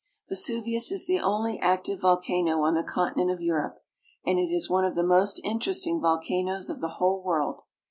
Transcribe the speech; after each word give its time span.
Vesuvius 0.29 0.91
is 0.91 1.05
the 1.05 1.19
only 1.19 1.59
active 1.59 2.01
volcano 2.01 2.63
on 2.63 2.73
the 2.73 2.81
continent 2.81 3.29
of 3.29 3.39
Europe, 3.39 3.83
and 4.25 4.39
it 4.39 4.51
is 4.51 4.67
one 4.67 4.83
of 4.83 4.95
the 4.95 5.03
most 5.03 5.39
interest 5.43 5.85
ing 5.85 6.01
volcanoes 6.01 6.71
of 6.71 6.81
the 6.81 6.95
whole 6.97 7.21
world. 7.21 7.61